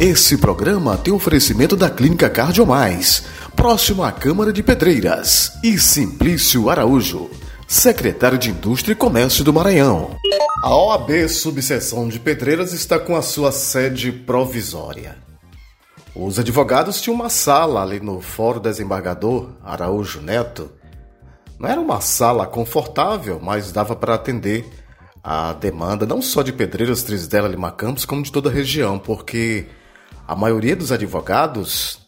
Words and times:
Esse 0.00 0.38
programa 0.38 0.96
tem 0.96 1.12
oferecimento 1.12 1.74
da 1.74 1.90
Clínica 1.90 2.30
Cardiomais, 2.30 3.24
próximo 3.56 4.04
à 4.04 4.12
Câmara 4.12 4.52
de 4.52 4.62
Pedreiras, 4.62 5.50
e 5.60 5.76
Simplício 5.76 6.70
Araújo, 6.70 7.28
secretário 7.66 8.38
de 8.38 8.48
Indústria 8.48 8.92
e 8.92 8.96
Comércio 8.96 9.42
do 9.42 9.52
Maranhão. 9.52 10.14
A 10.62 10.72
OAB 10.72 11.28
Subseção 11.28 12.08
de 12.08 12.20
Pedreiras 12.20 12.72
está 12.72 12.96
com 12.96 13.16
a 13.16 13.22
sua 13.22 13.50
sede 13.50 14.12
provisória. 14.12 15.16
Os 16.14 16.38
advogados 16.38 17.00
tinham 17.00 17.16
uma 17.16 17.28
sala 17.28 17.82
ali 17.82 17.98
no 17.98 18.20
Fórum 18.20 18.60
Desembargador 18.60 19.48
Araújo 19.64 20.20
Neto. 20.20 20.70
Não 21.58 21.68
era 21.68 21.80
uma 21.80 22.00
sala 22.00 22.46
confortável, 22.46 23.40
mas 23.42 23.72
dava 23.72 23.96
para 23.96 24.14
atender 24.14 24.64
a 25.24 25.54
demanda 25.54 26.06
não 26.06 26.22
só 26.22 26.42
de 26.42 26.52
Pedreiras, 26.52 27.02
Trisdela, 27.02 27.48
Lima 27.48 27.72
Campos, 27.72 28.04
como 28.04 28.22
de 28.22 28.30
toda 28.30 28.48
a 28.48 28.52
região, 28.52 28.96
porque 28.96 29.66
a 30.28 30.36
maioria 30.36 30.76
dos 30.76 30.92
advogados 30.92 32.00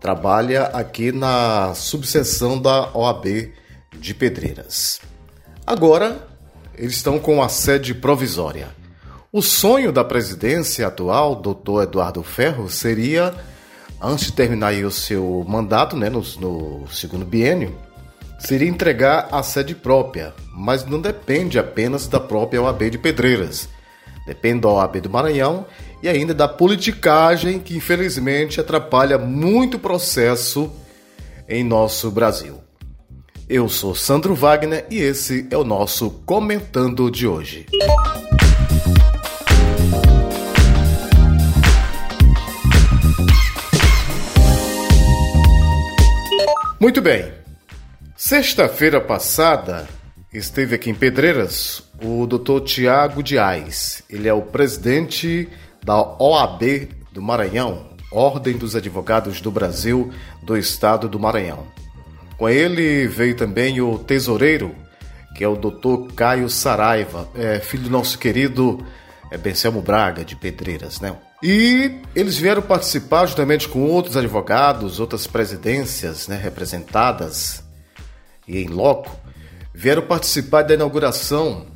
trabalha 0.00 0.64
aqui 0.64 1.12
na 1.12 1.72
subseção 1.76 2.60
da 2.60 2.90
OAB 2.92 3.52
de 3.96 4.12
Pedreiras. 4.12 5.00
Agora, 5.64 6.26
eles 6.74 6.96
estão 6.96 7.20
com 7.20 7.40
a 7.40 7.48
sede 7.48 7.94
provisória. 7.94 8.70
O 9.32 9.40
sonho 9.40 9.92
da 9.92 10.02
presidência 10.02 10.88
atual, 10.88 11.36
doutor 11.36 11.84
Eduardo 11.84 12.20
Ferro, 12.24 12.68
seria, 12.68 13.32
antes 14.02 14.26
de 14.26 14.32
terminar 14.32 14.74
o 14.74 14.90
seu 14.90 15.44
mandato, 15.48 15.96
né, 15.96 16.10
no, 16.10 16.20
no 16.40 16.88
segundo 16.88 17.24
biênio, 17.24 17.78
seria 18.40 18.68
entregar 18.68 19.28
a 19.30 19.40
sede 19.40 19.72
própria, 19.72 20.34
mas 20.52 20.84
não 20.84 21.00
depende 21.00 21.60
apenas 21.60 22.08
da 22.08 22.18
própria 22.18 22.60
OAB 22.60 22.90
de 22.90 22.98
Pedreiras. 22.98 23.68
Depende 24.26 24.62
da 24.62 24.68
OAB 24.68 24.96
do 25.00 25.10
Maranhão 25.10 25.64
e 26.02 26.08
ainda 26.08 26.34
da 26.34 26.48
politicagem 26.48 27.60
que 27.60 27.76
infelizmente 27.76 28.60
atrapalha 28.60 29.16
muito 29.16 29.76
o 29.76 29.80
processo 29.80 30.70
em 31.48 31.62
nosso 31.62 32.10
Brasil. 32.10 32.58
Eu 33.48 33.68
sou 33.68 33.94
Sandro 33.94 34.34
Wagner 34.34 34.86
e 34.90 34.98
esse 34.98 35.46
é 35.50 35.56
o 35.56 35.64
nosso 35.64 36.10
Comentando 36.24 37.10
de 37.10 37.26
hoje. 37.26 37.66
Muito 46.80 47.00
bem. 47.00 47.32
Sexta-feira 48.16 49.00
passada 49.00 49.88
esteve 50.32 50.74
aqui 50.74 50.90
em 50.90 50.94
Pedreiras 50.94 51.84
o 52.02 52.26
Dr. 52.26 52.60
Tiago 52.64 53.22
Dias. 53.22 54.02
Ele 54.10 54.26
é 54.26 54.32
o 54.32 54.42
presidente 54.42 55.48
da 55.84 56.00
OAB 56.18 56.88
do 57.12 57.20
Maranhão, 57.20 57.86
Ordem 58.10 58.56
dos 58.56 58.76
Advogados 58.76 59.40
do 59.40 59.50
Brasil 59.50 60.12
do 60.42 60.56
Estado 60.56 61.08
do 61.08 61.18
Maranhão. 61.18 61.66
Com 62.36 62.48
ele 62.48 63.06
veio 63.06 63.36
também 63.36 63.80
o 63.80 63.98
tesoureiro, 63.98 64.74
que 65.34 65.42
é 65.42 65.48
o 65.48 65.56
Dr. 65.56 66.12
Caio 66.14 66.48
Saraiva, 66.48 67.28
é, 67.34 67.58
filho 67.58 67.84
do 67.84 67.90
nosso 67.90 68.18
querido 68.18 68.84
é, 69.30 69.38
Bencelmo 69.38 69.80
Braga, 69.80 70.24
de 70.24 70.36
Pedreiras, 70.36 71.00
né? 71.00 71.16
E 71.42 72.00
eles 72.14 72.36
vieram 72.36 72.62
participar 72.62 73.26
juntamente 73.26 73.68
com 73.68 73.80
outros 73.86 74.16
advogados, 74.16 75.00
outras 75.00 75.26
presidências 75.26 76.28
né, 76.28 76.36
representadas 76.36 77.64
e 78.46 78.62
em 78.62 78.68
loco, 78.68 79.10
vieram 79.74 80.02
participar 80.02 80.62
da 80.62 80.74
inauguração 80.74 81.66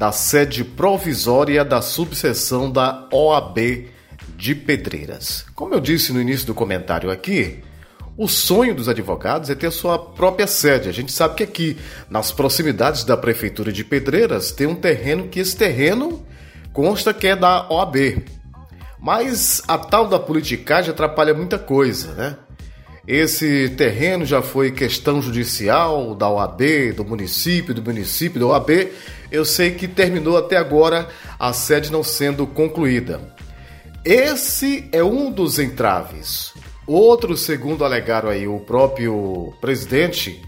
da 0.00 0.12
sede 0.12 0.64
provisória 0.64 1.62
da 1.62 1.82
subseção 1.82 2.72
da 2.72 3.06
OAB 3.12 3.90
de 4.34 4.54
Pedreiras. 4.54 5.44
Como 5.54 5.74
eu 5.74 5.78
disse 5.78 6.10
no 6.10 6.22
início 6.22 6.46
do 6.46 6.54
comentário 6.54 7.10
aqui, 7.10 7.58
o 8.16 8.26
sonho 8.26 8.74
dos 8.74 8.88
advogados 8.88 9.50
é 9.50 9.54
ter 9.54 9.70
sua 9.70 9.98
própria 9.98 10.46
sede. 10.46 10.88
A 10.88 10.92
gente 10.92 11.12
sabe 11.12 11.34
que 11.34 11.42
aqui, 11.42 11.76
nas 12.08 12.32
proximidades 12.32 13.04
da 13.04 13.14
prefeitura 13.14 13.70
de 13.70 13.84
Pedreiras, 13.84 14.52
tem 14.52 14.66
um 14.66 14.74
terreno 14.74 15.28
que 15.28 15.38
esse 15.38 15.54
terreno 15.54 16.24
consta 16.72 17.12
que 17.12 17.26
é 17.26 17.36
da 17.36 17.70
OAB. 17.70 18.24
Mas 18.98 19.60
a 19.68 19.76
tal 19.76 20.08
da 20.08 20.18
politicagem 20.18 20.92
atrapalha 20.92 21.34
muita 21.34 21.58
coisa, 21.58 22.14
né? 22.14 22.38
Esse 23.06 23.70
terreno 23.70 24.24
já 24.24 24.42
foi 24.42 24.70
questão 24.70 25.22
judicial 25.22 26.14
da 26.14 26.28
OAB, 26.28 26.92
do 26.94 27.04
município, 27.04 27.74
do 27.74 27.82
município, 27.82 28.38
da 28.38 28.46
OAB. 28.46 28.88
Eu 29.32 29.44
sei 29.44 29.72
que 29.72 29.88
terminou 29.88 30.36
até 30.36 30.56
agora 30.56 31.08
a 31.38 31.52
sede 31.52 31.90
não 31.90 32.02
sendo 32.02 32.46
concluída. 32.46 33.20
Esse 34.04 34.88
é 34.92 35.02
um 35.02 35.30
dos 35.30 35.58
entraves. 35.58 36.52
Outro, 36.86 37.36
segundo 37.36 37.84
alegaram 37.84 38.28
aí 38.28 38.46
o 38.46 38.58
próprio 38.60 39.54
presidente, 39.60 40.42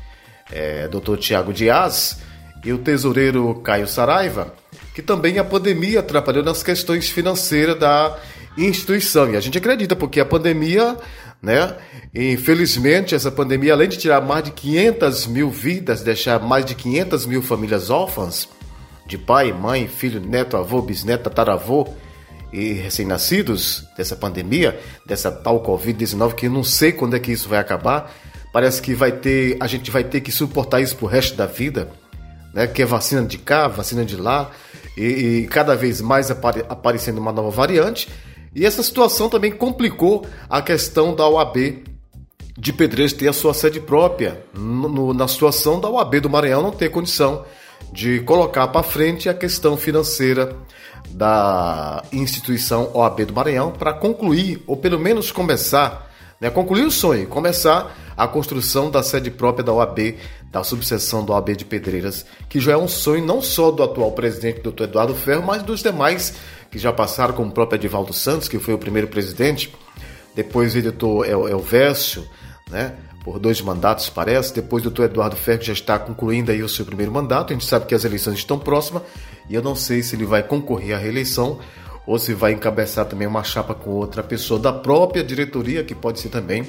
é, 0.50 0.88
Dr. 0.88 1.16
Tiago 1.16 1.52
Dias, 1.52 2.18
e 2.64 2.72
o 2.72 2.78
tesoureiro 2.78 3.54
Caio 3.56 3.86
Saraiva, 3.86 4.54
que 4.94 5.02
também 5.02 5.38
a 5.38 5.44
pandemia 5.44 6.00
atrapalhou 6.00 6.44
nas 6.44 6.62
questões 6.62 7.08
financeiras 7.08 7.78
da 7.78 8.18
instituição. 8.56 9.30
E 9.30 9.36
a 9.36 9.40
gente 9.40 9.58
acredita, 9.58 9.96
porque 9.96 10.20
a 10.20 10.24
pandemia 10.24 10.96
né? 11.42 11.74
Infelizmente, 12.14 13.14
essa 13.16 13.30
pandemia, 13.30 13.72
além 13.72 13.88
de 13.88 13.96
tirar 13.96 14.20
mais 14.20 14.44
de 14.44 14.52
500 14.52 15.26
mil 15.26 15.50
vidas, 15.50 16.00
deixar 16.00 16.38
mais 16.38 16.64
de 16.64 16.74
500 16.76 17.26
mil 17.26 17.42
famílias 17.42 17.90
órfãs, 17.90 18.48
de 19.06 19.18
pai, 19.18 19.52
mãe, 19.52 19.88
filho, 19.88 20.20
neto, 20.20 20.56
avô, 20.56 20.80
bisneto, 20.80 21.24
tataravô 21.24 21.88
e 22.52 22.74
recém-nascidos 22.74 23.84
dessa 23.96 24.14
pandemia, 24.14 24.78
dessa 25.04 25.32
tal 25.32 25.64
Covid-19, 25.64 26.34
que 26.34 26.46
eu 26.46 26.50
não 26.50 26.62
sei 26.62 26.92
quando 26.92 27.16
é 27.16 27.18
que 27.18 27.32
isso 27.32 27.48
vai 27.48 27.58
acabar. 27.58 28.14
Parece 28.52 28.80
que 28.80 28.94
vai 28.94 29.10
ter, 29.10 29.56
a 29.58 29.66
gente 29.66 29.90
vai 29.90 30.04
ter 30.04 30.20
que 30.20 30.30
suportar 30.30 30.80
isso 30.80 30.94
pro 30.94 31.06
resto 31.06 31.34
da 31.36 31.46
vida, 31.46 31.90
né? 32.54 32.68
Que 32.68 32.82
é 32.82 32.86
vacina 32.86 33.22
de 33.22 33.38
cá, 33.38 33.66
vacina 33.66 34.04
de 34.04 34.16
lá, 34.16 34.50
e, 34.96 35.04
e 35.04 35.46
cada 35.48 35.74
vez 35.74 36.00
mais 36.00 36.30
apare, 36.30 36.64
aparecendo 36.68 37.18
uma 37.18 37.32
nova 37.32 37.50
variante. 37.50 38.08
E 38.54 38.66
essa 38.66 38.82
situação 38.82 39.28
também 39.28 39.52
complicou 39.52 40.26
a 40.48 40.60
questão 40.60 41.14
da 41.14 41.26
OAB 41.26 41.84
de 42.56 42.72
Pedreiros 42.72 43.12
ter 43.12 43.28
a 43.28 43.32
sua 43.32 43.54
sede 43.54 43.80
própria, 43.80 44.44
no, 44.54 45.14
na 45.14 45.26
situação 45.26 45.80
da 45.80 45.88
OAB 45.88 46.20
do 46.20 46.30
Maranhão 46.30 46.62
não 46.62 46.70
ter 46.70 46.90
condição 46.90 47.44
de 47.92 48.20
colocar 48.20 48.68
para 48.68 48.82
frente 48.82 49.28
a 49.28 49.34
questão 49.34 49.76
financeira 49.76 50.56
da 51.10 52.04
instituição 52.12 52.90
OAB 52.94 53.26
do 53.26 53.34
Maranhão 53.34 53.70
para 53.72 53.92
concluir, 53.92 54.62
ou 54.66 54.76
pelo 54.76 54.98
menos 54.98 55.30
começar, 55.30 56.10
né, 56.40 56.50
concluir 56.50 56.84
o 56.84 56.90
sonho, 56.90 57.26
começar 57.26 57.96
a 58.16 58.28
construção 58.28 58.90
da 58.90 59.02
sede 59.02 59.30
própria 59.30 59.64
da 59.64 59.72
OAB, 59.72 60.16
da 60.50 60.62
subseção 60.62 61.24
da 61.24 61.32
OAB 61.32 61.56
de 61.56 61.64
Pedreiras, 61.64 62.24
que 62.48 62.60
já 62.60 62.72
é 62.72 62.76
um 62.76 62.88
sonho 62.88 63.24
não 63.24 63.40
só 63.40 63.70
do 63.70 63.82
atual 63.82 64.12
presidente, 64.12 64.60
doutor 64.60 64.84
Eduardo 64.84 65.14
Ferro, 65.14 65.42
mas 65.42 65.62
dos 65.62 65.82
demais 65.82 66.34
que 66.72 66.78
já 66.78 66.92
passaram, 66.92 67.34
como 67.34 67.50
o 67.50 67.52
próprio 67.52 67.78
Edivaldo 67.78 68.14
Santos, 68.14 68.48
que 68.48 68.58
foi 68.58 68.72
o 68.72 68.78
primeiro 68.78 69.06
presidente, 69.06 69.72
depois 70.34 70.74
o 70.74 70.78
editor 70.78 71.26
Elvésio, 71.26 72.26
né, 72.70 72.94
por 73.22 73.38
dois 73.38 73.60
mandatos, 73.60 74.08
parece, 74.08 74.54
depois 74.54 74.80
o 74.80 74.84
doutor 74.88 75.04
Eduardo 75.04 75.36
Ferro, 75.36 75.62
já 75.62 75.74
está 75.74 75.98
concluindo 75.98 76.50
aí 76.50 76.62
o 76.62 76.68
seu 76.68 76.86
primeiro 76.86 77.12
mandato, 77.12 77.52
a 77.52 77.54
gente 77.54 77.66
sabe 77.66 77.84
que 77.84 77.94
as 77.94 78.04
eleições 78.04 78.38
estão 78.38 78.58
próximas, 78.58 79.02
e 79.50 79.54
eu 79.54 79.62
não 79.62 79.76
sei 79.76 80.02
se 80.02 80.16
ele 80.16 80.24
vai 80.24 80.42
concorrer 80.42 80.96
à 80.96 80.98
reeleição, 80.98 81.60
ou 82.06 82.18
se 82.18 82.32
vai 82.32 82.52
encabeçar 82.52 83.04
também 83.04 83.28
uma 83.28 83.44
chapa 83.44 83.74
com 83.74 83.90
outra 83.90 84.22
pessoa 84.22 84.58
da 84.58 84.72
própria 84.72 85.22
diretoria, 85.22 85.84
que 85.84 85.94
pode 85.94 86.20
ser 86.20 86.30
também 86.30 86.66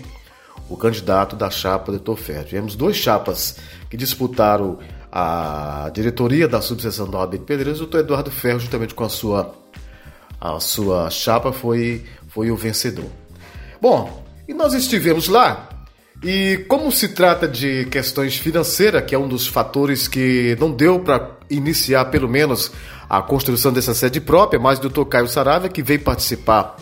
o 0.70 0.78
candidato 0.78 1.36
da 1.36 1.50
chapa 1.50 1.86
do 1.92 1.98
doutor 1.98 2.18
Ferro. 2.18 2.44
Tivemos 2.44 2.76
duas 2.76 2.96
chapas 2.96 3.58
que 3.90 3.98
disputaram 3.98 4.78
a 5.12 5.90
diretoria 5.94 6.48
da 6.48 6.62
subseção 6.62 7.10
OAB 7.10 7.32
de 7.32 7.40
Pedreiros, 7.40 7.80
o 7.80 7.84
doutor 7.84 8.02
Eduardo 8.02 8.30
Ferro, 8.30 8.60
juntamente 8.60 8.94
com 8.94 9.04
a 9.04 9.10
sua 9.10 9.56
a 10.44 10.60
sua 10.60 11.10
chapa 11.10 11.54
foi, 11.54 12.04
foi 12.28 12.52
o 12.52 12.58
vencedor. 12.58 13.10
Bom, 13.82 14.26
e 14.46 14.54
nós 14.54 14.74
estivemos 14.74 15.30
lá 15.30 15.70
e 16.22 16.66
como 16.68 16.92
se 16.92 17.10
trata 17.10 17.48
de 17.48 17.86
questões 17.86 18.36
financeiras, 18.36 19.06
que 19.06 19.16
é 19.16 19.18
um 19.18 19.28
dos 19.28 19.48
fatores 19.48 20.06
que 20.06 20.58
não 20.60 20.70
deu 20.70 21.00
para 21.00 21.32
iniciar 21.50 22.06
pelo 22.06 22.28
menos 22.28 22.72
a 23.10 23.22
construção 23.22 23.72
dessa 23.72 23.94
sede 23.94 24.20
própria, 24.20 24.60
mas 24.60 24.80
o 24.80 24.82
doutor 24.82 25.06
Caio 25.06 25.28
Saravia, 25.30 25.70
que 25.70 25.82
veio 25.82 26.02
participar 26.02 26.76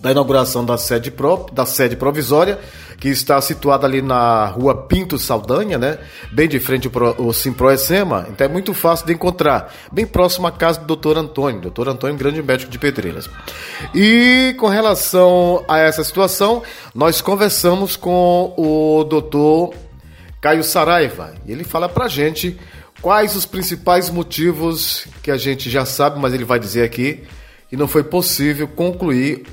da 0.00 0.10
inauguração 0.10 0.64
da 0.64 0.76
sede, 0.76 1.10
pró 1.10 1.46
da 1.52 1.64
sede 1.64 1.96
provisória, 1.96 2.58
que 2.98 3.08
está 3.08 3.40
situada 3.40 3.86
ali 3.86 4.00
na 4.00 4.46
rua 4.46 4.74
Pinto 4.74 5.18
Saldanha, 5.18 5.78
né? 5.78 5.98
Bem 6.32 6.48
de 6.48 6.58
frente 6.58 6.90
ao 7.18 7.32
Simproecema, 7.32 8.26
então 8.30 8.46
é 8.46 8.48
muito 8.48 8.72
fácil 8.72 9.06
de 9.06 9.12
encontrar, 9.12 9.72
bem 9.92 10.06
próximo 10.06 10.46
à 10.46 10.52
casa 10.52 10.80
do 10.80 10.96
Dr. 10.96 11.18
Antônio, 11.18 11.70
Dr. 11.70 11.88
Antônio, 11.88 12.16
grande 12.16 12.42
médico 12.42 12.70
de 12.70 12.78
Pedreiras. 12.78 13.28
E 13.94 14.54
com 14.58 14.68
relação 14.68 15.64
a 15.68 15.78
essa 15.78 16.02
situação, 16.02 16.62
nós 16.94 17.20
conversamos 17.20 17.96
com 17.96 18.54
o 18.56 19.04
doutor 19.04 19.74
Caio 20.40 20.64
Saraiva, 20.64 21.34
e 21.46 21.52
ele 21.52 21.64
fala 21.64 21.88
pra 21.88 22.08
gente 22.08 22.58
quais 23.02 23.36
os 23.36 23.44
principais 23.44 24.08
motivos 24.08 25.06
que 25.22 25.30
a 25.30 25.36
gente 25.36 25.68
já 25.68 25.84
sabe, 25.84 26.18
mas 26.18 26.32
ele 26.32 26.44
vai 26.44 26.58
dizer 26.58 26.82
aqui, 26.82 27.24
que 27.68 27.76
não 27.76 27.88
foi 27.88 28.04
possível 28.04 28.66
concluir 28.68 29.44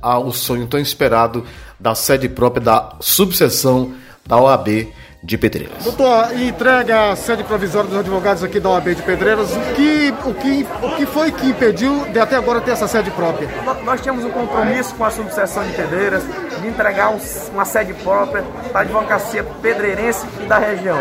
ao 0.00 0.32
sonho 0.32 0.66
tão 0.66 0.80
esperado 0.80 1.44
da 1.78 1.94
sede 1.94 2.28
própria 2.28 2.62
da 2.62 2.96
subseção 3.00 3.92
da 4.26 4.36
OAB 4.36 4.88
de 5.22 5.36
Pedreiras. 5.36 5.82
Doutor, 5.82 6.32
entrega 6.40 7.10
a 7.10 7.16
sede 7.16 7.42
provisória 7.42 7.88
dos 7.90 7.98
advogados 7.98 8.44
aqui 8.44 8.60
da 8.60 8.70
OAB 8.70 8.94
de 8.94 9.02
Pedreiras. 9.02 9.50
O 9.50 9.74
que, 9.74 10.14
o 10.24 10.34
que, 10.34 10.66
o 10.82 10.96
que 10.96 11.06
foi 11.06 11.32
que 11.32 11.46
impediu 11.48 12.04
de 12.12 12.20
até 12.20 12.36
agora 12.36 12.60
ter 12.60 12.72
essa 12.72 12.86
sede 12.86 13.10
própria? 13.10 13.48
Nós 13.84 14.00
tínhamos 14.00 14.24
um 14.24 14.30
compromisso 14.30 14.94
com 14.94 15.04
a 15.04 15.10
subseção 15.10 15.66
de 15.66 15.72
Pedreiras 15.72 16.22
de 16.60 16.68
entregar 16.68 17.10
um, 17.10 17.18
uma 17.52 17.64
sede 17.64 17.94
própria 17.94 18.44
para 18.70 18.80
a 18.80 18.82
advocacia 18.82 19.42
pedreirense 19.60 20.24
e 20.40 20.46
da 20.46 20.58
região. 20.58 20.98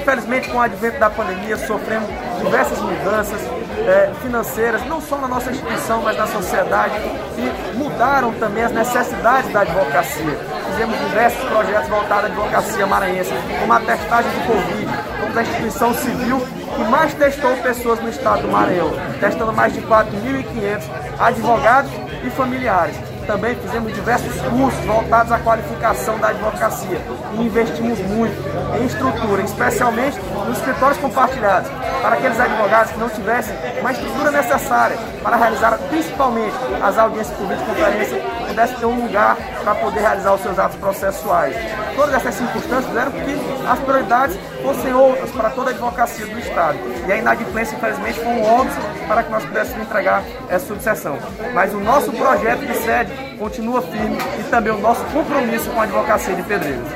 Infelizmente, 0.00 0.48
com 0.50 0.58
o 0.58 0.60
advento 0.60 0.98
da 0.98 1.08
pandemia, 1.08 1.56
sofremos 1.56 2.08
diversas 2.42 2.78
mudanças 2.78 3.40
é, 3.86 4.12
financeiras, 4.22 4.84
não 4.86 5.00
só 5.00 5.18
na 5.18 5.28
nossa 5.28 5.50
instituição, 5.50 6.02
mas 6.02 6.16
na 6.16 6.26
sociedade, 6.26 6.94
e 7.36 7.76
mudaram 7.76 8.32
também 8.34 8.64
as 8.64 8.72
necessidades 8.72 9.52
da 9.52 9.60
advocacia. 9.60 10.38
Fizemos 10.70 10.98
diversos 10.98 11.44
projetos 11.44 11.88
voltados 11.88 12.24
à 12.24 12.26
advocacia 12.26 12.86
maranhense, 12.86 13.32
como 13.60 13.72
a 13.72 13.80
testagem 13.80 14.30
do 14.30 14.46
Covid, 14.46 14.88
como 15.20 15.38
a 15.38 15.42
instituição 15.42 15.94
civil 15.94 16.40
que 16.76 16.84
mais 16.84 17.14
testou 17.14 17.56
pessoas 17.58 18.00
no 18.00 18.08
estado 18.08 18.42
do 18.42 18.48
Maranhão, 18.48 18.90
testando 19.18 19.52
mais 19.52 19.72
de 19.72 19.80
4.500 19.82 20.82
advogados 21.18 21.90
e 22.24 22.30
familiares. 22.30 22.96
Também 23.26 23.56
fizemos 23.56 23.92
diversos 23.92 24.40
cursos 24.42 24.84
voltados 24.84 25.32
à 25.32 25.38
qualificação 25.38 26.18
da 26.18 26.28
advocacia 26.28 27.00
e 27.34 27.42
investimos 27.42 27.98
muito 27.98 28.36
em 28.78 28.86
estrutura, 28.86 29.42
especialmente 29.42 30.18
nos 30.46 30.58
escritórios 30.58 30.98
compartilhados, 30.98 31.68
para 32.06 32.18
aqueles 32.18 32.38
advogados 32.38 32.92
que 32.92 32.98
não 33.00 33.08
tivessem 33.08 33.56
uma 33.80 33.90
estrutura 33.90 34.30
necessária 34.30 34.96
para 35.24 35.34
realizar 35.34 35.76
principalmente 35.90 36.54
as 36.80 36.96
audiências 36.96 37.36
por 37.36 37.48
videoconferência, 37.48 38.22
pudessem 38.56 38.78
ter 38.78 38.86
um 38.86 39.04
lugar 39.04 39.36
para 39.62 39.74
poder 39.74 40.00
realizar 40.00 40.34
os 40.34 40.40
seus 40.40 40.58
atos 40.58 40.78
processuais. 40.78 41.54
Todas 41.94 42.14
essas 42.14 42.34
circunstâncias 42.36 42.86
fizeram 42.86 43.12
que 43.12 43.68
as 43.68 43.78
prioridades 43.80 44.38
fossem 44.62 44.94
outras 44.94 45.30
para 45.30 45.50
toda 45.50 45.70
a 45.70 45.72
advocacia 45.74 46.24
do 46.24 46.38
Estado. 46.38 46.78
E 47.06 47.12
a 47.12 47.16
inadimplência, 47.18 47.76
infelizmente, 47.76 48.18
foi 48.18 48.28
um 48.28 48.42
ônus 48.42 48.72
para 49.06 49.22
que 49.22 49.30
nós 49.30 49.44
pudéssemos 49.44 49.82
entregar 49.82 50.24
essa 50.48 50.66
subseção. 50.66 51.18
Mas 51.52 51.74
o 51.74 51.80
nosso 51.80 52.10
projeto 52.12 52.60
de 52.60 52.74
sede 52.78 53.12
continua 53.38 53.82
firme 53.82 54.16
e 54.40 54.42
também 54.44 54.72
o 54.72 54.78
nosso 54.78 55.04
compromisso 55.06 55.68
com 55.70 55.80
a 55.80 55.84
advocacia 55.84 56.34
de 56.34 56.42
Pedreiras. 56.42 56.86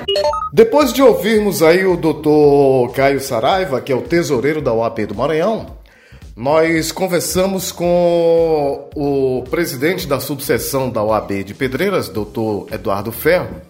Depois 0.52 0.94
de 0.94 1.02
ouvirmos 1.02 1.62
aí 1.62 1.84
o 1.84 1.96
doutor 1.96 2.90
Caio 2.92 3.20
Saraiva, 3.20 3.82
que 3.82 3.92
é 3.92 3.94
o 3.94 4.00
tesoureiro 4.00 4.62
da 4.62 4.72
UAP 4.72 5.04
do 5.06 5.14
Maranhão, 5.14 5.79
nós 6.40 6.90
conversamos 6.90 7.70
com 7.70 8.88
o 8.96 9.44
presidente 9.50 10.06
da 10.06 10.18
subseção 10.18 10.88
da 10.88 11.02
OAB 11.02 11.44
de 11.44 11.52
Pedreiras, 11.52 12.08
doutor 12.08 12.66
Eduardo 12.72 13.12
Ferro, 13.12 13.60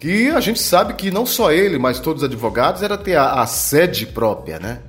que 0.00 0.30
a 0.30 0.40
gente 0.40 0.60
sabe 0.60 0.94
que 0.94 1.10
não 1.10 1.26
só 1.26 1.52
ele, 1.52 1.78
mas 1.78 2.00
todos 2.00 2.22
os 2.22 2.26
advogados 2.26 2.82
era 2.82 2.96
ter 2.96 3.16
a, 3.16 3.42
a 3.42 3.46
sede 3.46 4.06
própria, 4.06 4.58
né? 4.58 4.80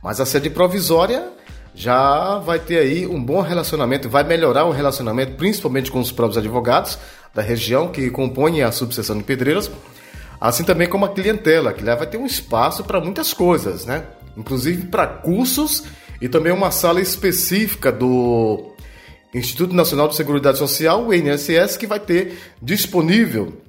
Mas 0.00 0.20
a 0.20 0.26
sede 0.26 0.48
provisória 0.48 1.26
já 1.74 2.38
vai 2.38 2.60
ter 2.60 2.78
aí 2.78 3.04
um 3.04 3.20
bom 3.20 3.40
relacionamento, 3.40 4.08
vai 4.08 4.22
melhorar 4.22 4.64
o 4.64 4.70
relacionamento, 4.70 5.34
principalmente 5.34 5.90
com 5.90 5.98
os 5.98 6.12
próprios 6.12 6.38
advogados 6.38 6.96
da 7.34 7.42
região 7.42 7.88
que 7.88 8.08
compõem 8.10 8.62
a 8.62 8.70
subseção 8.70 9.18
de 9.18 9.24
Pedreiras, 9.24 9.68
assim 10.40 10.62
também 10.62 10.88
como 10.88 11.04
a 11.04 11.08
clientela, 11.08 11.72
que 11.72 11.82
lá 11.82 11.96
vai 11.96 12.06
ter 12.06 12.16
um 12.16 12.26
espaço 12.26 12.84
para 12.84 13.00
muitas 13.00 13.34
coisas, 13.34 13.84
né? 13.84 14.04
Inclusive 14.36 14.86
para 14.86 15.04
cursos 15.04 15.82
e 16.20 16.28
também 16.28 16.52
uma 16.52 16.70
sala 16.70 17.00
específica 17.00 17.90
do 17.90 18.72
Instituto 19.34 19.74
Nacional 19.74 20.08
de 20.08 20.14
Seguridade 20.14 20.58
Social, 20.58 21.06
o 21.06 21.12
INSS, 21.12 21.76
que 21.76 21.86
vai 21.86 21.98
ter 21.98 22.38
disponível, 22.62 23.60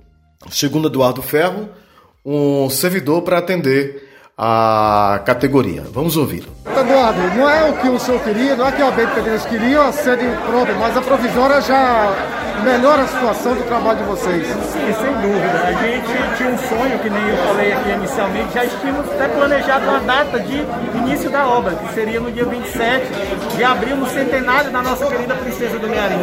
segundo 0.52 0.88
Eduardo 0.88 1.22
Ferro, 1.22 1.70
um 2.24 2.70
servidor 2.70 3.24
para 3.24 3.40
atender 3.40 4.05
a 4.38 5.22
categoria. 5.26 5.84
Vamos 5.94 6.18
ouvir. 6.18 6.44
Eduardo, 6.66 7.20
não 7.38 7.50
é 7.50 7.70
o 7.70 7.74
que 7.74 7.88
o 7.88 7.98
senhor 7.98 8.20
queria, 8.22 8.56
não 8.56 8.68
é 8.68 8.72
que 8.72 8.82
a 8.82 8.92
Pedreiras 8.92 9.46
queria 9.46 9.82
a 9.82 9.92
sede 9.94 10.26
própria, 10.46 10.76
mas 10.76 10.98
a 10.98 11.02
provisória 11.02 11.62
já 11.62 12.14
melhora 12.64 13.04
a 13.04 13.08
situação 13.08 13.54
do 13.54 13.64
trabalho 13.64 14.00
de 14.00 14.04
vocês. 14.04 14.46
Sim, 14.46 14.94
sem 14.94 15.14
dúvida. 15.22 15.68
A 15.68 15.72
gente 15.72 16.38
tinha 16.38 16.50
um 16.50 16.58
sonho, 16.58 17.00
que 17.00 17.10
nem 17.10 17.30
eu 17.30 17.38
falei 17.48 17.74
aqui 17.74 17.90
inicialmente, 17.92 18.54
já 18.54 18.66
tínhamos 18.66 19.12
até 19.12 19.28
planejado 19.30 19.88
uma 19.88 20.00
data 20.00 20.40
de 20.40 20.66
início 20.98 21.30
da 21.30 21.48
obra, 21.48 21.76
que 21.76 21.94
seria 21.94 22.20
no 22.20 22.32
dia 22.32 22.46
27 22.46 23.06
de 23.56 23.64
abril, 23.64 23.96
no 23.96 24.08
centenário 24.08 24.72
da 24.72 24.82
nossa 24.82 25.06
querida 25.06 25.36
Princesa 25.36 25.80
do 25.80 25.88
Mearim. 25.88 26.20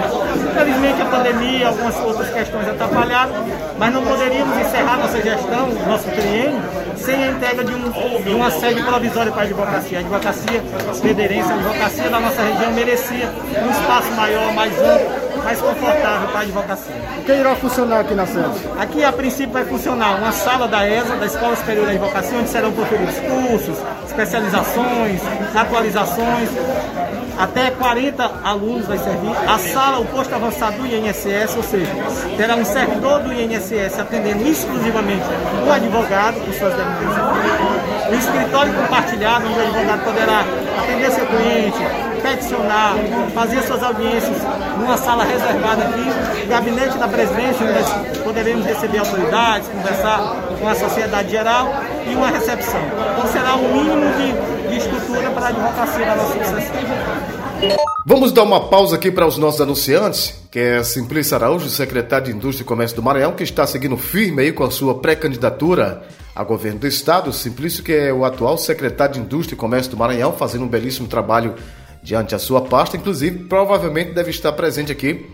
Infelizmente 0.51 1.01
a 1.01 1.07
pandemia 1.07 1.59
e 1.59 1.65
algumas 1.65 1.99
outras 2.01 2.29
questões 2.31 2.69
atrapalharam, 2.69 3.33
mas 3.79 3.93
não 3.93 4.05
poderíamos 4.05 4.57
encerrar 4.59 4.99
nossa 4.99 5.21
gestão, 5.23 5.69
nosso 5.87 6.09
triênio, 6.11 6.61
sem 6.97 7.25
a 7.25 7.31
entrega 7.31 7.65
de, 7.65 7.75
um, 7.75 8.23
de 8.23 8.31
uma 8.31 8.51
sede 8.51 8.83
provisória 8.83 9.33
para 9.33 9.43
a 9.43 9.45
advocacia. 9.45 9.99
A 9.99 10.01
advocacia 10.01 10.63
federense, 11.01 11.51
a 11.51 11.55
advocacia 11.55 12.11
da 12.11 12.21
nossa 12.21 12.43
região 12.43 12.73
merecia 12.73 13.31
um 13.63 13.71
espaço 13.71 14.13
maior, 14.13 14.53
mais 14.55 14.73
amplo, 14.79 15.45
mais 15.45 15.61
confortável 15.61 16.29
para 16.29 16.39
a 16.39 16.43
advocacia. 16.43 16.95
O 17.19 17.25
que 17.25 17.33
irá 17.33 17.57
funcionar 17.57 18.01
aqui 18.01 18.15
na 18.15 18.27
sede? 18.27 18.69
Aqui, 18.79 19.05
a 19.05 19.13
princípio, 19.13 19.53
vai 19.53 19.65
funcionar 19.65 20.17
uma 20.17 20.33
sala 20.33 20.69
da 20.69 20.89
ESA, 20.89 21.17
da 21.17 21.27
Escola 21.27 21.57
Superior 21.57 21.87
da 21.87 21.93
Advocacia, 21.93 22.39
onde 22.39 22.49
serão 22.49 22.73
proferidos 22.73 23.15
cursos, 23.17 23.77
especializações, 24.07 25.21
atualizações, 25.55 26.49
até 27.39 27.71
40 27.71 28.31
alunos 28.45 28.87
vai 28.87 28.99
servir. 28.99 29.33
A 29.49 29.59
sala, 29.59 30.01
o 30.01 30.05
posto 30.07 30.35
avançado 30.35 30.77
do 30.79 30.87
INSS, 30.87 31.57
ou 31.57 31.63
seja, 31.63 31.93
terá 32.37 32.55
um 32.57 32.65
servidor 32.65 33.21
do 33.21 33.33
INSS 33.33 33.99
atendendo 33.99 34.47
exclusivamente 34.47 35.25
o 35.67 35.73
advogado 35.73 36.41
com 36.45 36.53
suas 36.53 36.75
demanda. 36.75 37.53
O 38.11 38.15
escritório 38.15 38.73
compartilhado, 38.75 39.47
onde 39.47 39.59
o 39.59 39.63
advogado 39.63 40.05
poderá 40.05 40.45
atender 40.83 41.11
seu 41.11 41.27
cliente, 41.27 41.79
peticionar, 42.23 42.95
fazer 43.35 43.63
suas 43.63 43.83
audiências 43.83 44.37
numa 44.79 44.97
sala 44.97 45.25
reservada 45.25 45.85
aqui, 45.85 46.47
gabinete 46.49 46.97
da 46.99 47.09
presidência, 47.09 47.67
onde 47.67 48.19
poderemos 48.21 48.65
receber 48.65 48.99
autoridades, 48.99 49.69
conversar 49.69 50.37
com 50.59 50.69
a 50.69 50.75
sociedade 50.75 51.31
geral 51.31 51.69
e 52.07 52.15
uma 52.15 52.29
recepção. 52.29 52.81
Então 53.13 53.27
será 53.33 53.55
o 53.57 53.63
mínimo 53.73 54.07
de, 54.15 54.62
de 54.73 54.79
estrutura 54.79 55.31
para 55.31 55.47
a 55.47 55.49
advocacia 55.49 56.07
da 56.07 56.17
nossa. 56.17 56.37
Vamos 58.05 58.33
dar 58.33 58.43
uma 58.43 58.69
pausa 58.69 58.97
aqui 58.97 59.11
para 59.11 59.27
os 59.27 59.37
nossos 59.39 59.61
anunciantes, 59.61 60.35
que 60.51 60.59
é 60.59 60.83
Simplício 60.83 61.37
Araújo, 61.37 61.69
secretário 61.69 62.27
de 62.27 62.33
Indústria 62.33 62.65
e 62.65 62.67
Comércio 62.67 62.97
do 62.97 63.03
Maranhão, 63.03 63.33
que 63.33 63.45
está 63.45 63.67
seguindo 63.67 63.97
firme 63.97 64.43
aí 64.43 64.53
com 64.53 64.65
a 64.65 64.71
sua 64.71 64.99
pré-candidatura 64.99 66.03
a 66.35 66.43
governo 66.43 66.81
do 66.81 66.87
estado. 66.87 67.33
Simplício, 67.33 67.85
que 67.85 67.93
é 67.93 68.13
o 68.13 68.25
atual 68.25 68.57
secretário 68.59 69.15
de 69.15 69.21
Indústria 69.21 69.55
e 69.55 69.59
Comércio 69.59 69.91
do 69.91 69.97
Maranhão, 69.97 70.33
fazendo 70.33 70.65
um 70.65 70.69
belíssimo 70.69 71.07
trabalho 71.07 71.55
diante 72.03 72.31
da 72.31 72.39
sua 72.39 72.63
pasta. 72.63 72.97
Inclusive, 72.97 73.45
provavelmente 73.45 74.13
deve 74.13 74.31
estar 74.31 74.53
presente 74.53 74.91
aqui 74.91 75.31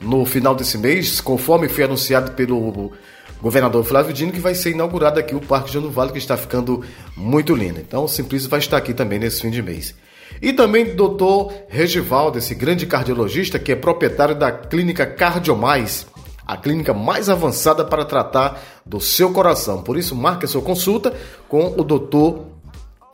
no 0.00 0.24
final 0.26 0.54
desse 0.54 0.76
mês, 0.76 1.20
conforme 1.20 1.68
foi 1.68 1.84
anunciado 1.84 2.32
pelo 2.32 2.92
governador 3.40 3.84
Flávio 3.84 4.12
Dino, 4.12 4.32
que 4.32 4.40
vai 4.40 4.54
ser 4.54 4.70
inaugurado 4.70 5.20
aqui 5.20 5.34
o 5.34 5.40
Parque 5.40 5.72
Jano 5.72 5.90
Vale, 5.90 6.12
que 6.12 6.18
está 6.18 6.36
ficando 6.36 6.82
muito 7.16 7.54
lindo. 7.54 7.80
Então, 7.80 8.04
o 8.04 8.08
Simplício 8.08 8.48
vai 8.48 8.58
estar 8.58 8.76
aqui 8.76 8.94
também 8.94 9.18
nesse 9.18 9.42
fim 9.42 9.50
de 9.50 9.62
mês. 9.62 9.94
E 10.40 10.52
também 10.52 10.84
o 10.84 10.96
doutor 10.96 11.52
Regivaldo, 11.68 12.38
esse 12.38 12.54
grande 12.54 12.86
cardiologista 12.86 13.58
que 13.58 13.72
é 13.72 13.76
proprietário 13.76 14.34
da 14.34 14.50
clínica 14.50 15.06
Cardiomais, 15.06 16.06
a 16.46 16.56
clínica 16.56 16.92
mais 16.92 17.28
avançada 17.28 17.84
para 17.84 18.04
tratar 18.04 18.62
do 18.84 19.00
seu 19.00 19.32
coração. 19.32 19.82
Por 19.82 19.96
isso, 19.96 20.14
marque 20.14 20.44
a 20.44 20.48
sua 20.48 20.62
consulta 20.62 21.14
com 21.48 21.74
o 21.76 21.84
doutor 21.84 22.53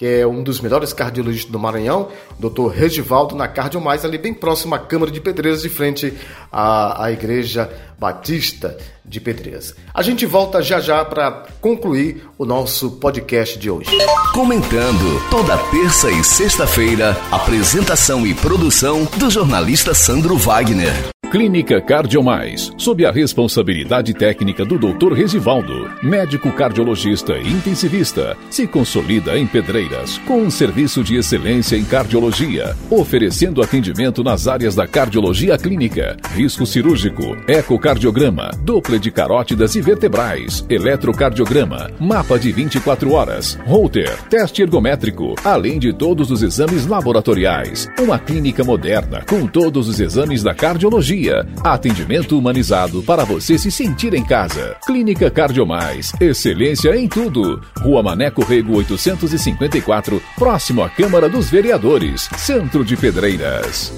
que 0.01 0.07
é 0.07 0.27
um 0.27 0.43
dos 0.43 0.63
melhores 0.63 0.95
cardiologistas 0.95 1.53
do 1.53 1.59
Maranhão, 1.59 2.09
Dr. 2.39 2.69
Regivaldo, 2.73 3.37
na 3.37 3.47
Cardio 3.47 3.83
Mais, 3.83 4.03
ali 4.03 4.17
bem 4.17 4.33
próximo 4.33 4.75
à 4.75 4.79
Câmara 4.79 5.13
de 5.13 5.21
Pedreiras, 5.21 5.61
de 5.61 5.69
frente 5.69 6.15
à, 6.51 7.05
à 7.05 7.13
Igreja 7.13 7.71
Batista 7.99 8.79
de 9.05 9.21
Pedreiras. 9.21 9.75
A 9.93 10.01
gente 10.01 10.25
volta 10.25 10.63
já 10.63 10.81
já 10.81 11.05
para 11.05 11.45
concluir 11.61 12.27
o 12.39 12.47
nosso 12.47 12.93
podcast 12.93 13.59
de 13.59 13.71
hoje. 13.71 13.91
Comentando 14.33 15.21
toda 15.29 15.59
terça 15.71 16.11
e 16.11 16.25
sexta-feira, 16.25 17.15
apresentação 17.31 18.27
e 18.27 18.33
produção 18.33 19.05
do 19.19 19.29
jornalista 19.29 19.93
Sandro 19.93 20.35
Wagner. 20.39 21.11
Clínica 21.31 21.81
Cardiomais, 21.81 22.73
sob 22.77 23.07
a 23.07 23.13
responsabilidade 23.13 24.13
técnica 24.13 24.65
do 24.65 24.77
Dr. 24.77 25.13
Regivaldo, 25.13 25.89
médico 26.03 26.51
cardiologista 26.51 27.39
e 27.39 27.53
intensivista, 27.53 28.37
se 28.51 28.67
consolida 28.67 29.39
em 29.39 29.47
Pedreiras 29.47 30.19
com 30.27 30.43
um 30.43 30.51
serviço 30.51 31.05
de 31.05 31.15
excelência 31.15 31.77
em 31.77 31.85
cardiologia, 31.85 32.77
oferecendo 32.91 33.63
atendimento 33.63 34.25
nas 34.25 34.49
áreas 34.49 34.75
da 34.75 34.89
cardiologia 34.89 35.57
clínica, 35.57 36.17
risco 36.35 36.67
cirúrgico, 36.67 37.37
ecocardiograma, 37.47 38.51
dupla 38.65 38.99
de 38.99 39.13
carótidas 39.13 39.77
e 39.77 39.81
vertebrais, 39.81 40.67
eletrocardiograma, 40.69 41.93
mapa 42.01 42.41
de 42.41 42.51
24 42.51 43.13
horas, 43.13 43.57
Holter, 43.67 44.21
teste 44.25 44.63
ergométrico, 44.63 45.37
além 45.45 45.79
de 45.79 45.93
todos 45.93 46.33
os 46.33 46.43
exames 46.43 46.89
laboratoriais. 46.89 47.89
Uma 48.01 48.19
clínica 48.19 48.65
moderna 48.65 49.23
com 49.29 49.47
todos 49.47 49.87
os 49.87 50.01
exames 50.01 50.43
da 50.43 50.53
cardiologia 50.53 51.20
dia. 51.21 51.47
Atendimento 51.63 52.39
humanizado 52.39 53.03
para 53.03 53.25
você 53.25 53.59
se 53.59 53.71
sentir 53.71 54.15
em 54.15 54.25
casa. 54.25 54.77
Clínica 54.87 55.31
Cardiomais. 55.31 56.13
Excelência 56.21 56.97
em 56.97 57.07
tudo. 57.07 57.61
Rua 57.79 58.03
Maneco 58.03 58.43
Rego 58.43 58.77
854, 58.77 60.23
próximo 60.37 60.83
à 60.83 60.89
Câmara 60.89 61.29
dos 61.29 61.51
Vereadores. 61.51 62.29
Centro 62.39 62.85
de 62.85 62.97
Pedreiras. 62.97 63.93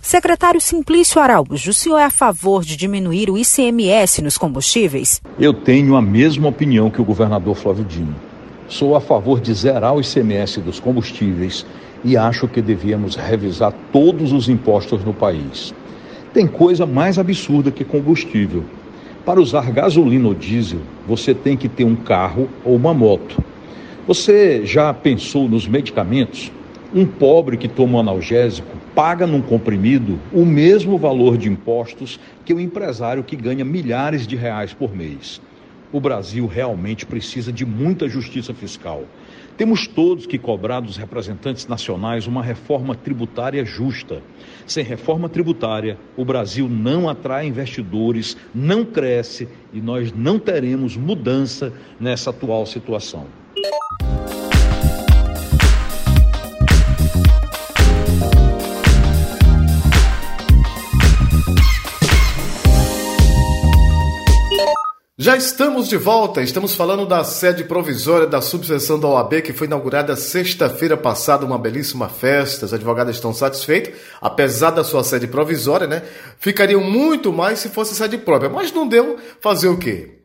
Secretário 0.00 0.60
Simplício 0.60 1.20
Araújo, 1.20 1.70
o 1.70 1.72
senhor 1.72 1.98
é 1.98 2.04
a 2.04 2.10
favor 2.10 2.64
de 2.64 2.76
diminuir 2.76 3.30
o 3.30 3.38
ICMS 3.38 4.20
nos 4.20 4.36
combustíveis? 4.36 5.22
Eu 5.38 5.54
tenho 5.54 5.94
a 5.94 6.02
mesma 6.02 6.48
opinião 6.48 6.90
que 6.90 7.00
o 7.00 7.04
governador 7.04 7.54
Flávio 7.54 7.84
Dino. 7.84 8.16
Sou 8.66 8.96
a 8.96 9.00
favor 9.00 9.40
de 9.40 9.54
zerar 9.54 9.94
o 9.94 10.00
ICMS 10.00 10.60
dos 10.60 10.80
combustíveis 10.80 11.64
e 12.04 12.16
acho 12.16 12.48
que 12.48 12.60
devíamos 12.60 13.14
revisar 13.14 13.72
todos 13.92 14.32
os 14.32 14.48
impostos 14.48 15.04
no 15.04 15.14
país. 15.14 15.72
Tem 16.32 16.46
coisa 16.46 16.86
mais 16.86 17.18
absurda 17.18 17.70
que 17.70 17.84
combustível. 17.84 18.64
Para 19.22 19.38
usar 19.38 19.70
gasolina 19.70 20.28
ou 20.28 20.34
diesel, 20.34 20.80
você 21.06 21.34
tem 21.34 21.58
que 21.58 21.68
ter 21.68 21.84
um 21.84 21.94
carro 21.94 22.48
ou 22.64 22.74
uma 22.74 22.94
moto. 22.94 23.38
Você 24.06 24.64
já 24.64 24.94
pensou 24.94 25.46
nos 25.46 25.68
medicamentos? 25.68 26.50
Um 26.94 27.04
pobre 27.04 27.58
que 27.58 27.68
toma 27.68 27.98
um 27.98 28.00
analgésico 28.00 28.78
paga 28.94 29.26
num 29.26 29.42
comprimido 29.42 30.18
o 30.32 30.44
mesmo 30.44 30.96
valor 30.96 31.36
de 31.36 31.50
impostos 31.50 32.18
que 32.46 32.54
o 32.54 32.60
empresário 32.60 33.22
que 33.22 33.36
ganha 33.36 33.64
milhares 33.64 34.26
de 34.26 34.34
reais 34.34 34.72
por 34.72 34.96
mês. 34.96 35.38
O 35.92 36.00
Brasil 36.00 36.46
realmente 36.46 37.04
precisa 37.04 37.52
de 37.52 37.66
muita 37.66 38.08
justiça 38.08 38.54
fiscal. 38.54 39.04
Temos 39.56 39.86
todos 39.86 40.26
que 40.26 40.38
cobrar 40.38 40.80
dos 40.80 40.96
representantes 40.96 41.66
nacionais 41.66 42.26
uma 42.26 42.42
reforma 42.42 42.94
tributária 42.94 43.64
justa. 43.64 44.22
Sem 44.66 44.82
reforma 44.84 45.28
tributária, 45.28 45.98
o 46.16 46.24
Brasil 46.24 46.68
não 46.68 47.08
atrai 47.08 47.46
investidores, 47.46 48.36
não 48.54 48.84
cresce 48.84 49.48
e 49.72 49.80
nós 49.80 50.12
não 50.12 50.38
teremos 50.38 50.96
mudança 50.96 51.72
nessa 52.00 52.30
atual 52.30 52.64
situação. 52.64 53.26
Já 65.22 65.36
estamos 65.36 65.86
de 65.86 65.96
volta, 65.96 66.42
estamos 66.42 66.74
falando 66.74 67.06
da 67.06 67.22
sede 67.22 67.62
provisória 67.62 68.26
da 68.26 68.40
subseção 68.40 68.98
da 68.98 69.06
OAB 69.06 69.40
que 69.40 69.52
foi 69.52 69.68
inaugurada 69.68 70.16
sexta-feira 70.16 70.96
passada, 70.96 71.46
uma 71.46 71.56
belíssima 71.56 72.08
festa. 72.08 72.66
Os 72.66 72.74
advogados 72.74 73.14
estão 73.14 73.32
satisfeitos, 73.32 73.94
apesar 74.20 74.72
da 74.72 74.82
sua 74.82 75.04
sede 75.04 75.28
provisória, 75.28 75.86
né? 75.86 76.02
Ficariam 76.40 76.80
muito 76.80 77.32
mais 77.32 77.60
se 77.60 77.68
fosse 77.68 77.94
sede 77.94 78.18
própria, 78.18 78.50
mas 78.50 78.72
não 78.72 78.84
deu 78.84 79.16
fazer 79.40 79.68
o 79.68 79.78
quê? 79.78 80.18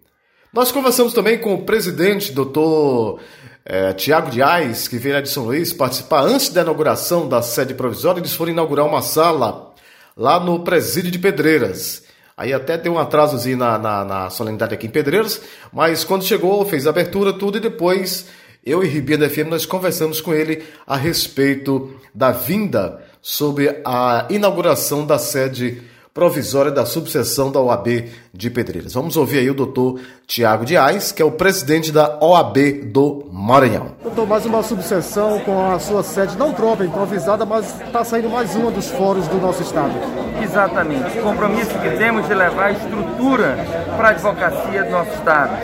Nós 0.52 0.72
conversamos 0.72 1.14
também 1.14 1.38
com 1.38 1.54
o 1.54 1.62
presidente, 1.62 2.32
doutor 2.32 3.20
é, 3.64 3.94
Tiago 3.94 4.32
Dias, 4.32 4.88
que 4.88 4.98
veio 4.98 5.22
de 5.22 5.30
São 5.30 5.46
Luís 5.46 5.72
participar 5.72 6.24
antes 6.24 6.50
da 6.50 6.64
inauguração 6.64 7.30
da 7.30 7.44
sede 7.44 7.76
provisória. 7.76 8.20
Eles 8.20 8.34
foram 8.34 8.52
inaugurar 8.52 8.88
uma 8.88 9.04
sala 9.04 9.76
lá 10.18 10.40
no 10.40 10.64
Presídio 10.64 11.12
de 11.12 11.20
Pedreiras. 11.20 12.07
Aí 12.38 12.54
até 12.54 12.78
deu 12.78 12.94
um 12.94 13.00
atrasozinho 13.00 13.58
na, 13.58 13.80
na, 13.80 14.06
na 14.06 14.30
solenidade 14.30 14.72
aqui 14.72 14.86
em 14.86 14.92
Pedreiros, 14.92 15.42
mas 15.74 16.04
quando 16.04 16.24
chegou, 16.24 16.64
fez 16.66 16.86
a 16.86 16.92
abertura, 16.92 17.34
tudo, 17.34 17.58
e 17.58 17.62
depois 17.62 18.28
eu 18.64 18.84
e 18.84 18.88
Ribeiro 18.88 19.28
FM 19.28 19.50
nós 19.50 19.66
conversamos 19.66 20.22
com 20.22 20.34
ele 20.34 20.64
a 20.86 20.96
respeito 20.96 21.96
da 22.14 22.32
vinda 22.32 23.04
sobre 23.24 23.82
a 23.84 24.28
inauguração 24.30 25.04
da 25.04 25.18
sede 25.18 25.82
provisória 26.18 26.72
da 26.72 26.84
subseção 26.84 27.52
da 27.52 27.62
OAB 27.62 28.10
de 28.34 28.50
Pedreiras. 28.50 28.96
Vamos 28.96 29.16
ouvir 29.16 29.38
aí 29.38 29.52
o 29.52 29.54
doutor 29.54 30.00
Tiago 30.26 30.66
Dias, 30.66 31.12
que 31.12 31.22
é 31.22 31.26
o 31.26 31.30
presidente 31.30 31.92
da 31.92 32.18
OAB 32.20 32.58
do 32.86 33.28
Maranhão. 33.32 33.92
Doutor, 34.02 34.26
mais 34.26 34.44
uma 34.44 34.64
subseção 34.64 35.40
com 35.42 35.72
a 35.72 35.78
sua 35.78 36.02
sede 36.02 36.36
não 36.36 36.56
própria, 36.56 36.88
improvisada, 36.88 37.46
mas 37.46 37.68
está 37.82 38.04
saindo 38.04 38.32
mais 38.32 38.56
uma 38.56 38.72
dos 38.72 38.90
fóruns 38.90 39.28
do 39.28 39.38
nosso 39.38 39.62
estado. 39.62 39.94
Exatamente. 40.42 41.20
O 41.20 41.22
compromisso 41.22 41.78
que 41.78 41.90
temos 41.92 42.28
de 42.28 42.34
levar 42.34 42.72
estrutura 42.72 43.56
para 43.96 44.08
a 44.08 44.12
advocacia 44.12 44.86
do 44.86 44.90
nosso 44.90 45.12
estado. 45.12 45.56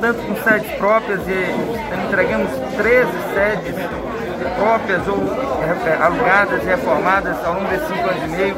Tanto 0.00 0.20
com 0.22 0.34
sedes 0.42 0.72
próprias 0.72 1.20
e 1.28 2.08
entregamos 2.08 2.50
13 2.76 3.10
sedes 3.32 4.09
próprias 4.48 5.06
ou 5.08 5.18
é, 5.86 6.02
alugadas 6.02 6.62
e 6.62 6.66
reformadas 6.66 7.36
ao 7.44 7.54
longo 7.54 7.68
desses 7.68 7.88
cinco 7.88 8.08
anos 8.08 8.22
e 8.24 8.28
meio, 8.28 8.56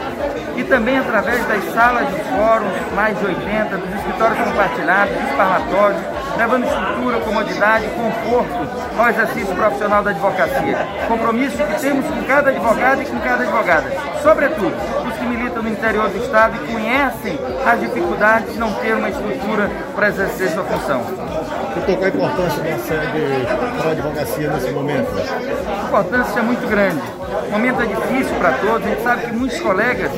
e 0.57 0.65
também 0.65 0.99
através 0.99 1.45
das 1.47 1.65
salas 1.73 2.07
de 2.09 2.21
fóruns, 2.25 2.73
mais 2.95 3.19
de 3.19 3.27
80, 3.27 3.77
dos 3.77 3.95
escritórios 3.95 4.39
compartilhados, 4.39 5.15
dos 5.15 5.33
parlatórios, 5.33 6.03
levando 6.37 6.65
estrutura, 6.65 7.21
comodidade, 7.21 7.87
conforto 7.89 8.99
ao 8.99 9.09
exercício 9.09 9.55
profissional 9.55 10.03
da 10.03 10.11
advocacia. 10.11 10.79
Compromisso 11.09 11.57
que 11.57 11.81
temos 11.81 12.07
com 12.07 12.23
cada 12.25 12.51
advogado 12.51 13.03
e 13.03 13.07
com 13.07 13.19
cada 13.21 13.43
advogada. 13.43 13.91
Sobretudo, 14.23 14.75
os 15.07 15.17
que 15.17 15.25
militam 15.25 15.63
no 15.63 15.69
interior 15.69 16.09
do 16.09 16.19
Estado 16.19 16.57
e 16.57 16.73
conhecem 16.73 17.39
as 17.67 17.81
dificuldades 17.81 18.53
de 18.53 18.59
não 18.59 18.73
ter 18.75 18.95
uma 18.95 19.09
estrutura 19.09 19.71
para 19.95 20.09
exercer 20.09 20.51
sua 20.51 20.65
função. 20.65 21.32
Doutor, 21.75 21.97
qual 21.97 22.05
a 22.05 22.09
importância 22.09 22.63
da 22.63 22.79
sede 22.79 23.47
para 23.79 23.89
a 23.89 23.93
advocacia 23.93 24.51
nesse 24.51 24.71
momento? 24.73 25.09
A 25.17 25.87
importância 25.89 26.39
é 26.39 26.43
muito 26.43 26.69
grande. 26.69 27.03
O 27.49 27.51
momento 27.51 27.83
é 27.83 27.87
difícil 27.87 28.37
para 28.37 28.53
todos. 28.59 28.87
A 28.87 28.91
gente 28.91 29.03
sabe 29.03 29.27
que 29.27 29.33
muitos 29.33 29.61
colegas 29.61 30.11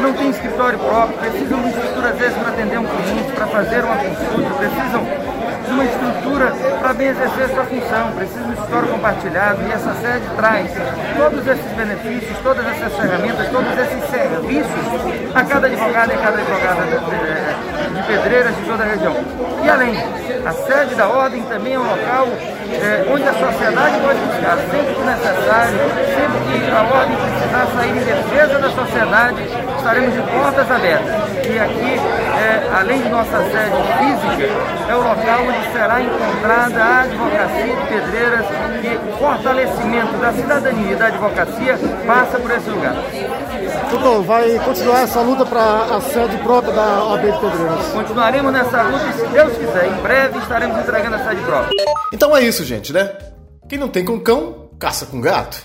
não 0.00 0.12
têm 0.12 0.30
escritório 0.30 0.78
próprio, 0.78 1.18
precisam 1.18 1.62
de 1.62 1.68
estrutura, 1.68 2.08
às 2.10 2.18
vezes, 2.18 2.38
para 2.38 2.48
atender 2.48 2.78
um 2.78 2.86
cliente, 2.86 3.32
para 3.32 3.46
fazer 3.48 3.84
uma 3.84 3.96
consulta, 3.96 4.50
precisam 4.54 5.30
de 5.66 5.72
uma 5.72 5.84
estrutura 5.84 6.52
para 6.80 6.92
bem 6.94 7.08
exercer 7.08 7.48
sua 7.48 7.64
função, 7.64 8.12
precisa 8.12 8.40
de 8.40 8.48
um 8.48 8.52
escritório 8.52 8.88
compartilhado 8.88 9.62
e 9.62 9.72
essa 9.72 9.94
sede 9.94 10.26
traz 10.36 10.70
todos 11.16 11.46
esses 11.46 11.72
benefícios, 11.72 12.38
todas 12.42 12.66
essas 12.66 12.92
ferramentas, 12.94 13.48
todos 13.48 13.78
esses 13.78 14.10
serviços 14.10 15.34
a 15.34 15.44
cada 15.44 15.66
advogado 15.66 16.10
e 16.10 16.14
a 16.14 16.18
cada 16.18 16.38
advogada 16.38 17.69
de, 18.00 18.06
Pedreiras 18.06 18.56
de 18.56 18.62
toda 18.62 18.82
a 18.82 18.86
região. 18.86 19.14
E 19.62 19.68
além, 19.68 19.94
a 20.44 20.52
sede 20.52 20.94
da 20.94 21.08
ordem 21.08 21.42
também 21.42 21.74
é 21.74 21.78
um 21.78 21.82
local 21.82 22.26
é, 22.72 23.04
onde 23.12 23.24
a 23.24 23.32
sociedade 23.32 24.00
pode 24.00 24.18
buscar, 24.20 24.56
sempre 24.70 24.94
que 24.94 25.02
necessário, 25.02 25.78
sempre 26.14 26.38
que 26.46 26.70
a 26.70 26.82
ordem 26.82 27.16
precisar 27.16 27.66
sair 27.74 27.90
em 27.90 28.04
defesa 28.04 28.58
da 28.58 28.70
sociedade, 28.70 29.42
estaremos 29.76 30.14
de 30.14 30.22
portas 30.22 30.70
abertas. 30.70 31.14
E 31.44 31.58
aqui, 31.58 32.00
é, 32.40 32.70
além 32.72 33.02
de 33.02 33.08
nossa 33.10 33.38
sede 33.38 33.76
física, 33.98 34.46
é 34.88 34.94
o 34.94 35.02
local 35.02 35.40
onde 35.46 35.72
será 35.72 36.00
encontrada 36.00 36.82
a 36.82 37.00
advocacia 37.02 37.76
de 37.76 37.86
Pedreiras 37.86 38.46
e 38.82 39.10
o 39.10 39.18
fortalecimento 39.18 40.16
da 40.16 40.32
cidadania 40.32 40.92
e 40.92 40.96
da 40.96 41.06
advocacia 41.06 41.78
passa 42.06 42.38
por 42.38 42.50
esse 42.50 42.70
lugar. 42.70 42.94
Doutor, 43.90 44.22
vai 44.22 44.58
continuar 44.60 45.02
essa 45.02 45.20
luta 45.20 45.44
para 45.44 45.96
a 45.96 46.00
sede 46.00 46.38
própria 46.38 46.72
da 46.72 47.04
OAB 47.04 47.22
de 47.22 47.38
Pedreiras? 47.38 47.86
Continuaremos 47.92 48.52
nessa 48.52 48.82
luta 48.82 49.06
e, 49.06 49.12
se 49.12 49.26
Deus 49.26 49.58
quiser, 49.58 49.86
em 49.88 50.02
breve 50.02 50.38
estaremos 50.38 50.78
entregando 50.78 51.16
a 51.16 51.18
sede 51.18 51.42
própria. 51.42 51.84
Então 52.12 52.34
é 52.34 52.42
isso, 52.42 52.64
gente, 52.64 52.92
né? 52.92 53.12
Quem 53.68 53.78
não 53.78 53.88
tem 53.88 54.04
com 54.04 54.18
cão, 54.18 54.70
caça 54.78 55.04
com 55.04 55.20
gato. 55.20 55.62